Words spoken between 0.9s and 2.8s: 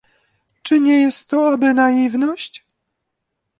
jest to aby naiwność?